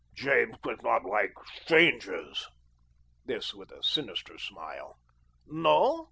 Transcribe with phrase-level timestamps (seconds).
[0.15, 2.47] "James does not like strangers."
[3.25, 4.97] This with a sinister smile.
[5.45, 5.99] "No?"